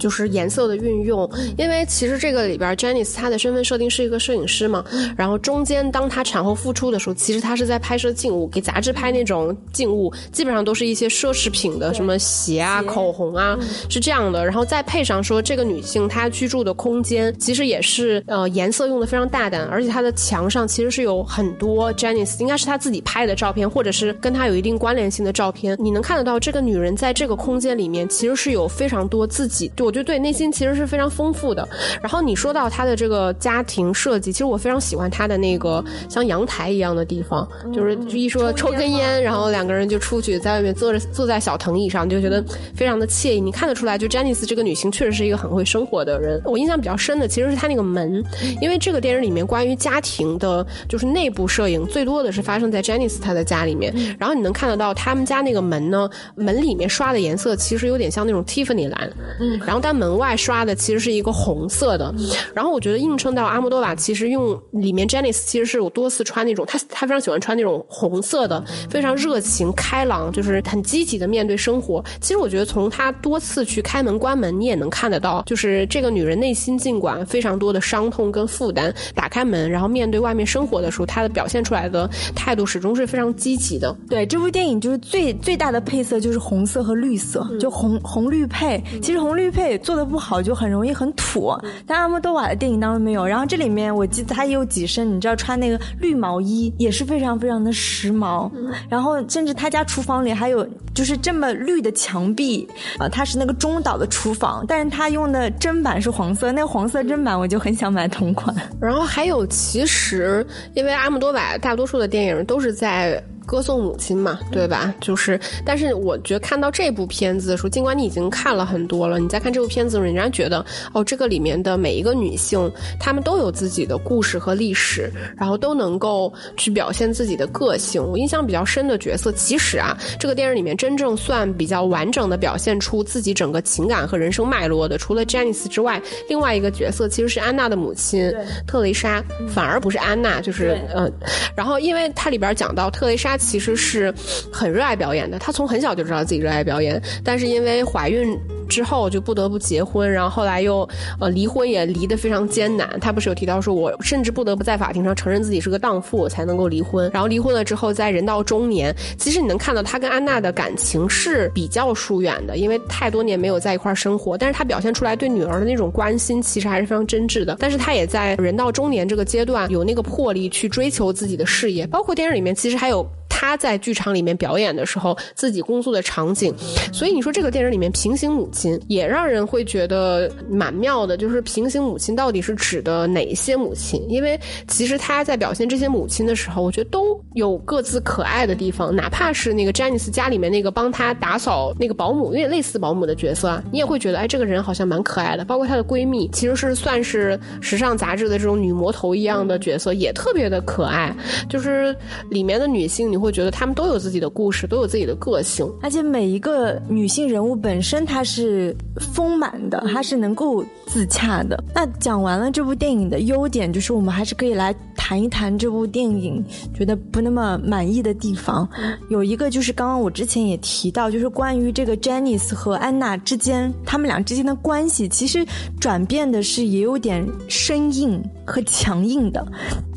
[0.01, 4.83] 就是颜色的运用，因为其实这个里边，Janice 她的身份设定是一个摄影师嘛，
[5.15, 13.55] 然后中间当她产后复出的时候，其实她是在拍摄静物，给杂志拍那种静物，基本上都是一些奢侈品的，什么鞋啊、口红啊，
[13.89, 14.43] 是这样的。
[14.43, 25.77] 然后再配上说，这个女性她居住的空间其实也是呃颜色用的非常大胆，而且她的墙上其实是有很多 Janice 应该是她自己拍的照片，或者是跟她有一定关联性的照片。
[25.79, 29.90] 你能看得到这个女人在这个空间里面其实是有非常多自己就。
[29.91, 31.67] 我觉得对内心其实是非常丰富的。
[32.01, 42.41] 然后你说到他的这个家庭设计，其实我非常喜欢他的那个像阳台一样的地方，就是一说抽根烟，然后两个人就出去在外面坐着坐在小藤椅上，就觉得
[42.73, 43.41] 非常的惬意。
[43.41, 46.41] 你看得出来，就詹妮斯这个女性确实是一个很会生活的人。
[46.45, 48.23] 我印象比较深的其实是她那个门，
[48.61, 53.93] 因为这个电影里面关于家庭的，就是内部摄影最多的是发生在詹妮斯她的家里面。
[54.17, 59.80] 然后你能看得到他们家那个门呢，门里面刷的颜色其实有点像那种 Tiffany 蓝，嗯，然后。
[59.81, 62.13] 但门外刷的其实是一个红色的，
[62.53, 72.03] 然后我觉得映衬到阿莫多瓦其实用里面 Janice 其实是有多次穿那种她她非常喜欢穿那种红色的，非常热情开朗，就是很积极的面对生活。
[72.19, 83.95] 其实我觉得从她多次去开门关门，你也能看得到，就是这个女人内心尽管非常多的伤痛跟负担，打开门然后面对外面生活的时候，她的表现出来的态度始终是非常积极的。
[84.09, 88.81] 对这部电影就是最最大的配色就是红色和绿色，就红红绿配。
[89.01, 89.60] 其实红绿配。
[89.61, 91.55] 配做的不好，就很容易很土。
[91.85, 93.25] 但阿莫多瓦的电影当中没有。
[93.25, 98.49] 然后这里面我记得他也有几身，你知道穿那个绿毛衣也是非常非常的时髦。
[98.89, 108.55] 然后甚至他家厨房里还有就是这么绿的墙壁啊，它是那个中岛的厨房，但是他用的砧板是黄色，那个黄色砧板我就很想买同款。
[108.79, 113.23] 然后还有，其实因为阿莫多瓦大多数的电影都是在。
[113.45, 114.93] 歌颂母亲嘛，对吧？
[115.01, 128.01] 就是，但是我觉得看到这部片子的时候，尽管你已经看了很多了，你在看这部片子的时候，仍然觉得哦，这个里面的每一个女性，她们都有自己的故事和历史，然后都能够去表现自己的个性。
[128.01, 138.31] 我印象比较深的角色，其实啊，这个电影里面真正算比较完整的表现出自己整个情感和人生脉络的，除了詹妮斯之外，另外一个角色其实是安娜的母亲
[138.67, 141.11] 特蕾莎，反而不是安娜，就是嗯，
[141.55, 143.30] 然后因为它里边讲到特蕾莎。
[143.31, 144.13] 她其实是
[144.51, 148.37] 很热爱表演的，她从很小就知道自己热爱表演，但是因为怀孕。
[148.71, 150.87] 之后就不得不结婚，然后后来又
[151.19, 152.97] 呃离婚，也离得非常艰难。
[153.01, 157.11] 他不是有提到说，我甚至不得不在法庭上承认自己是个荡妇才能够离婚。
[157.13, 164.37] 然后离婚了之后，在人到中年，其实你能看到他跟安娜的感情是比较疏远的，因为太多年没有在一块生活。
[164.37, 167.57] 但是他表现出来对女儿的那种关心，其实还是非常真挚的。
[167.59, 171.85] 但是他也在人到中年这个阶段有那个魄力去追求自己的事业。
[171.87, 176.53] 包括电影里面，其实还有他在剧场里面表演的时候自己工作的场景。
[176.91, 178.77] 所以你说这个电影里面平行母亲。
[178.87, 184.05] 也让人会觉得蛮妙的，就是平行母亲到底是指的哪些母亲？
[184.09, 188.93] 因为其实他在表现这些母亲的时候，我觉得都有各自可爱的地方。
[188.93, 195.45] 哪怕是那个詹妮斯家里面那个帮他打扫那个保姆，有点类似保姆的角色啊，你也会觉得哎，这个人好像蛮可爱的。
[195.45, 201.15] 包括她的闺蜜，其实是算是时尚杂志的这种女魔头一样的角色，也特别的可爱。
[201.47, 201.95] 就是
[202.29, 208.75] 里面的女性，你会觉得她们都有自己的故事，都有自己的个性，而且每一个女性人物本身，她是。
[209.13, 211.61] 丰满的，她是能够自洽的。
[211.73, 214.75] 那讲完了这部电影的优点，就是我们还是可以来
[215.11, 216.41] 谈一谈这部电影
[216.73, 218.65] 觉得不那么满意的地方。
[219.09, 225.45] 有一个就是刚刚我之前也提到，就是关于这个 Janice 和安娜之间，他们俩之间的关系，其实
[225.81, 229.45] 转变的是也有点生硬和强硬的，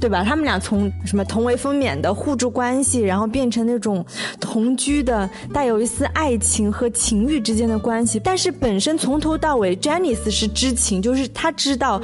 [0.00, 0.24] 对吧？
[0.24, 4.05] 他们俩从什么同为分娩的互助关系，然后变成那种
[4.40, 8.50] 同居的，带有一丝爱情和情欲之间的关系，但是。
[8.64, 12.00] 本身从头到尾，Janice 是知情，就是他知道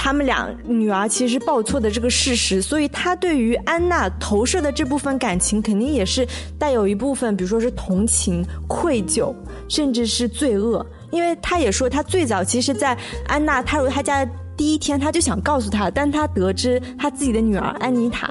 [0.00, 6.24] 他们俩女儿其实报错的这个事实，所以他对于安娜投射的这部分感情，肯定也是
[6.56, 9.34] 带有一部分，比如说是同情、愧疚，
[9.68, 14.24] 甚至是罪恶，因为他也说他最早其实，在安娜踏入他家。
[14.58, 18.28] 第一天他就想告诉他，但他得知他自己的女儿安妮塔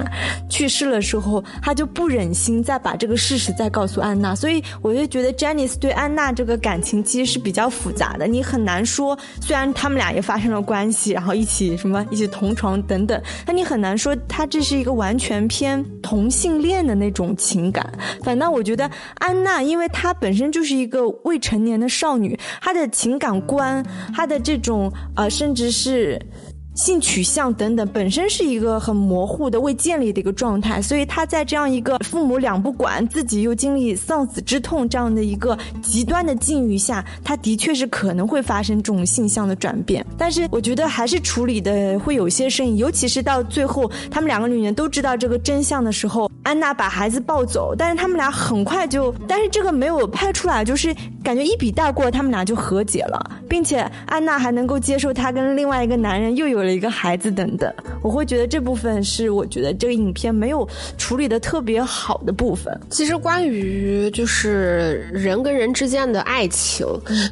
[0.49, 8.27] 去世的时候，他就不忍心再把这个事实再告诉安娜，所以我就觉得 Janice 对安娜这个感情其实是比较复杂的。
[8.27, 17.89] 你很难说，虽然他们俩也发生了关系，然后一起什么一起同床等等，但你很难说他这是一个完全偏同性恋的那种情感。
[18.21, 23.81] 反倒我觉得安娜，因为她本身就是一个未成年的少女，她的情感观，
[24.13, 26.16] 她的这种呃，甚至是。
[26.17, 26.56] it.
[26.77, 40.05] 性取向等等，本身是一个很模糊的未建立的一个状态，所以他在这样一个父母两不管，自己又经历丧子之痛这样的一个极端的境遇下，他的确是可能会发生这种性向的转变。
[40.19, 56.66] 但是我觉得还是处理的会有些生硬，尤其是到最后，他们两个女人都知道这个真相的时候，安娜把孩子抱走，但是他们俩很快就，但是这个没有拍出来，就是感觉一笔带过，他们俩就和解了，并且安娜还能够接受他跟另外一个男人又有。
[56.73, 62.77] 一个孩子等等，我会觉得这部分是我觉得这个影片没有处理的特别好的部分。
[62.89, 66.85] 其实关于就是人跟人之间的爱情，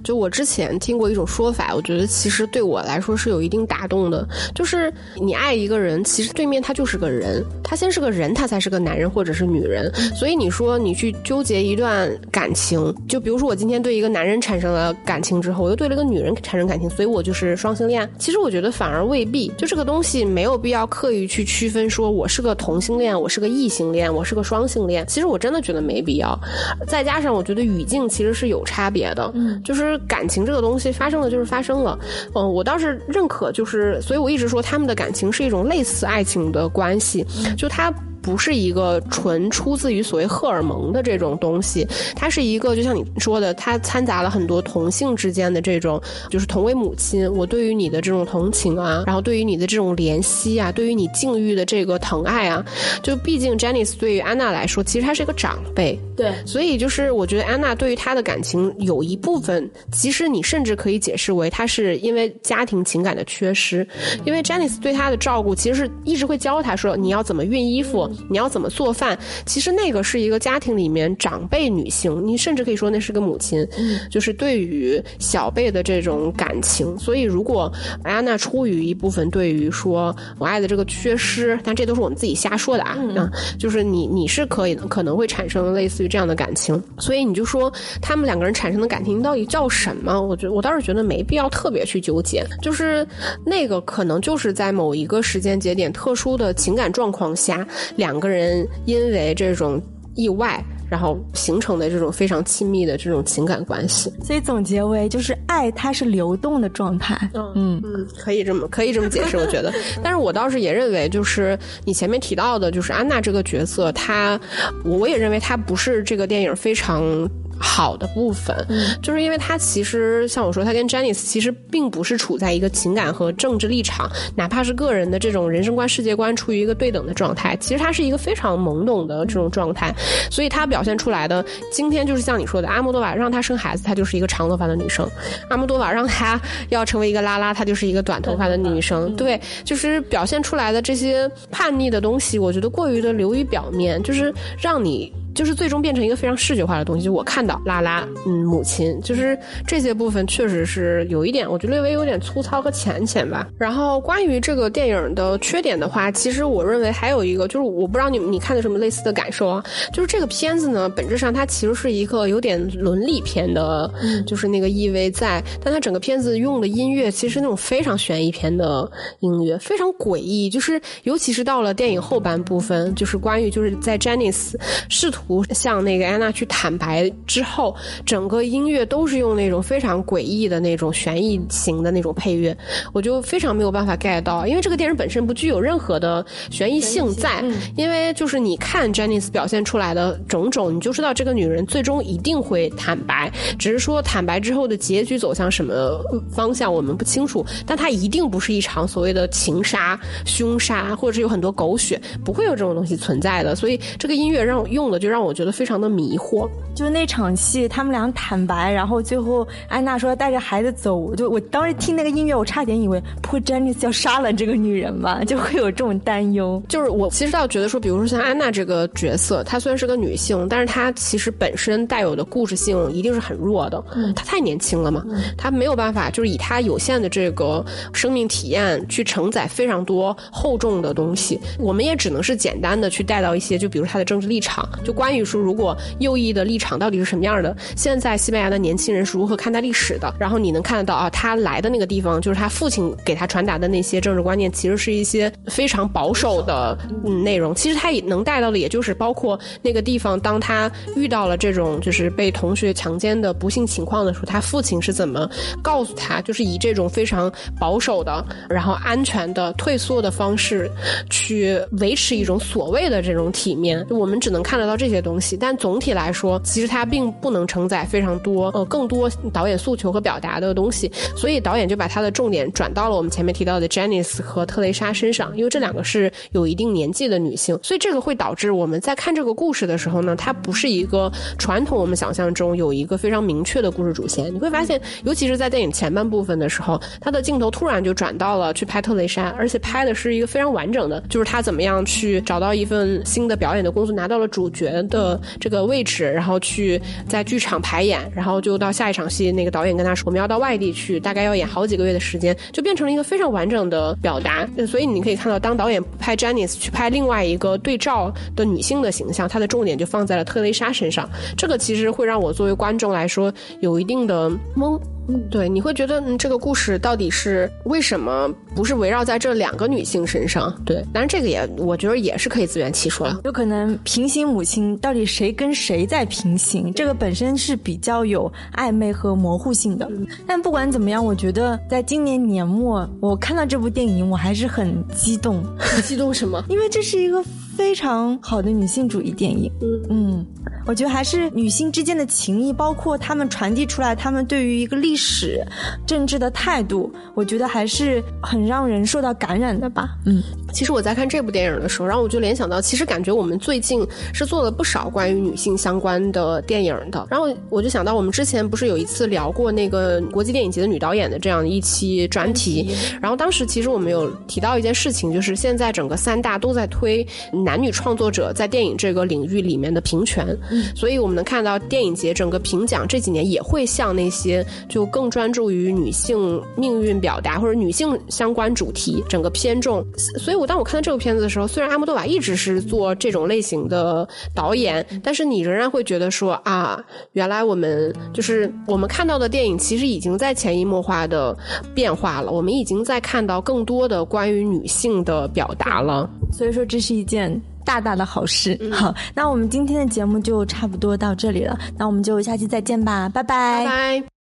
[0.03, 4.27] 就我之前听过一种说法，我觉得其实对我来说是有一定打动的。
[4.53, 9.93] 就是你爱一个人，其实对面他就是个人，他先是个人，他才是个男人或者是女人。
[10.15, 18.09] 所以你说你去纠结一段感情，就比如说我今天对一个男人产生了感情之后，我又对了一个女人产生感情，所以我就是双性恋。
[18.17, 19.35] 其实我觉得反而未。
[19.35, 25.05] 必就这个东西没有必要刻意去区分，说我是个同性恋，我是个异性恋，我是个双性恋。
[25.07, 26.39] 其实我真的觉得没必要。
[26.87, 31.99] 再加上我觉得语境其实是有差别的，嗯，就是感情这个东西发生了就是发生了，
[32.33, 37.25] 嗯，我倒是认可，就是所以我一直说他们的感情是一种类似爱情的关系，
[37.57, 37.93] 就他。
[38.25, 52.65] 不是一个纯出自于所谓荷尔蒙的这种东西，它是一个就像你说的，它掺杂了很多同性之间的这种，就是同为母亲，我对于你的这种同情啊，然后对于你的这种怜惜啊，对于你境遇的这个疼爱啊，
[53.03, 63.87] 就毕竟 Janice 对于安娜来说，其实她是一个长辈，对，所以就是我觉得安娜对于她的感情有一部分，其实你甚至可以解释为她是因为家庭情感的缺失，
[64.25, 73.67] 因为 Janice 对她的照顾其实是一直会教她说你要怎么熨衣服，你要怎么做饭，其实那个是一个家庭里面长辈女性，你甚至可以说那是个母亲，
[74.09, 77.71] 就是对于小辈的这种感情，所以如果
[78.03, 90.21] 安娜出于一部分对于说我爱的这个缺失，但这都是我们自己瞎说的啊，啊，就是你你是可以可能会产生类似于这样的感情，所以你就说他们两个人产生的感情到底叫什么？
[90.21, 93.07] 我觉得我倒是觉得没必要特别去纠结，就是
[93.45, 99.81] 那个可能就是在某一个时间节点特殊的情感状况下，两个人因为这种
[100.15, 100.63] 意外。
[100.87, 107.17] 然后形成的这种非常亲密的这种情感关系，所以总结为就是爱它是流动的状态。
[107.33, 109.73] 嗯嗯，可以这么可以这么解释，我觉得。
[110.03, 114.39] 但是我倒是也认为，就是你前面提到的，就是安娜这个角色，她
[114.83, 117.27] 我也认为她不是这个电影非常。
[117.59, 118.55] 好的部分，
[119.01, 127.55] 就是因为他其实像我说，他跟 Janice 其实并不是处在一个情感和政治立场，哪怕是个人的这种人生观、世界观处于一个对等的状态。
[127.57, 129.93] 其实他是一个非常懵懂的这种状态，
[130.29, 135.07] 所以他表现出来的今天就是像你说的，阿莫多瓦让他生孩子，她就是一个长头发的女生；
[135.49, 136.39] 阿莫多瓦让他
[136.69, 139.15] 要成为一个拉拉，她就是一个短头发的女生。
[139.15, 145.11] 对，就是表现出来的这些叛逆的东西，我觉得过于的流于表面，就是让你。
[145.35, 147.05] 就是最终变成一个非常视觉化的东西。
[147.05, 153.47] 就我看到拉拉，嗯，母亲，就是这些部分确实是有一点，我觉得略微有点粗糙和浅浅吧。
[153.59, 159.63] 然后关于这个电影的缺点的话，其实我认为还有一个，就是我不知道你你看的什么类似的感受啊。
[159.93, 163.91] 就是这个片子呢，本质上它其实是一个有点伦理片的，
[164.25, 165.43] 就是那个意味在。
[165.61, 170.49] 但它整个片子用的音乐其实那种非常悬疑片的音乐，非常诡异。
[170.49, 174.53] 就是尤其是到了电影后半部分，就是关于就是在 Janice
[174.87, 175.24] 试图。
[175.51, 182.55] 向那个安娜去坦白之后，整个音乐都是用那种非常诡异的那种悬疑型的那种配乐，
[182.93, 187.43] 我就非常没有办法 get 到，因为这个电影本身不具有任何的悬疑性在，
[187.75, 195.99] 因为就是你看 Janice 表现出来的种种，你就知道这个女人最终一定会坦白，只是说坦白之后的结局走向什么
[196.31, 205.14] 方向我们不清楚，但它一定不是一场所谓的情杀、凶杀，或者是有很多狗血，不会有这种东西存在的，所以这个音乐让用的就让。
[205.15, 206.45] 让我觉得非常的迷惑，
[206.75, 216.61] 就那场戏，他们俩坦白，然后最后安娜说带着孩子走，就我当时听那个音乐，我差点以为不会詹妮斯要杀了这个女人吧，就会有这种担忧。
[216.67, 223.81] 就是我其实倒觉得说，比如说像安娜这个角色，她虽然是个女性，但是她其实本身带有的故事性一定是很弱的。
[223.95, 225.01] 嗯，她太年轻了嘛，
[225.37, 231.39] 她没有办法，就是以她有限的这个生命体验去承载非常多厚重的东西。
[231.57, 235.04] 我们也只能是简单的去带到一些，就比如她的政治立场，就关。
[235.05, 237.55] 关于说，如果右翼的立场到底是什么样的？
[237.75, 240.11] 现在西班牙的年轻人是如何看待历史的？
[240.17, 246.75] 然后你能看得到啊，他来的那个地方，就是他父亲给他传达的那些政治观念，其实是一些非常保守的
[247.23, 247.53] 内容。
[247.53, 255.29] 其实他也能带到的，也就是包括那个地方，当他遇到了这种就是被同学强奸的不幸情况的时候，他父亲是怎么
[255.61, 260.67] 告诉他，就是以这种非常保守的，然后安全的退缩的方式
[261.11, 263.85] 去维持一种所谓的这种体面。
[263.91, 264.94] 我们只能看得到这些。
[264.95, 284.33] 些东西，但总体来说，其实它并不能承载非常多呃更多导演诉求和表达的东西，所以导演就把他的重点转到了我们前面提到的 Janice 和特蕾莎身上，因为这两个是有一定年纪的女性，所以这个会导致我们在看这个故事的时候呢，它不是一个传统我们想象中有一个非常明确的故事主线。
[284.33, 294.84] 你会发现，尤其是在电影前半部分的时候，他的镜头突然就转到了去拍特蕾莎，而且拍的是一个非常完整的，就是他怎么样去找到一份新的表演的工作，拿到了主角。
[294.89, 304.47] 的这个位置，然后去在剧场排演，然后就到下一场戏，那个导演跟他说，我们要到外地去，大概要演好几个月的时间，就变成了一个非常完整的表达。
[304.67, 311.09] 所以你可以看到，当导演拍 Janice 去拍另外一个对照的女性的形象，他的重点就放在了特蕾莎身上。
[311.37, 314.79] 这个其实会让我作为观众来说有一定的懵。
[315.07, 320.53] 嗯，对，你会觉得嗯，这个故事到底是为什么不是围绕在这两个女性身上？
[320.65, 323.19] 对，当然这个也我觉得也是可以自圆其说了。
[323.23, 326.73] 有可能平行母亲到底谁跟谁在平行？
[326.73, 329.89] 这个本身是比较有暧昧和模糊性的。
[330.25, 335.43] 但不管怎么样，我觉得在今年年末我看到这部电影，我还是很激动。
[335.83, 336.43] 激动什么？
[336.49, 337.23] 因为这是一个
[337.55, 339.51] 非常好的女性主义电影。
[339.61, 340.25] 嗯嗯，
[340.65, 345.45] 我觉得还是女性之间的情谊，包括她们传递出来，她们对于一个历史、
[345.85, 349.89] 政治的态度，我觉得还是很让人受到感染的吧。
[350.05, 350.21] 嗯，
[350.53, 357.05] 其实我在看这部电影的时候，然后我就联想到，其实感觉我们最近是做了不少关于女性相关的电影的。
[357.09, 370.25] 然后我就想到，我们之前不是有一次聊过那个国际电影节的女导演的这样一期专题，然后当时其实我们有提到一件事情，就是现在整个三大都在推男女创作者在电影这个领域里面的平权，
[370.75, 379.85] 所以我们能看到电影节整个评奖这几年也会向那些就更专注于女性命运表达或者女性相关主题整个偏重。
[380.19, 386.83] 所以我当我看到这部片子的时候，虽然阿莫多瓦一直是做这种类型的导演，但是你仍然会觉得说啊，
[387.13, 391.35] 原来我们就是我们看到的电影其实已经在潜移默化的
[391.73, 396.09] 变化了，我们已经在看到更多的关于女性的表达了。
[396.31, 398.57] 所以说这是一件大大的好事。
[398.71, 403.65] 好，那我们今天的节目就差不多到这里了，那我们就下期再见吧，拜拜。
[403.65, 404.14] 拜拜。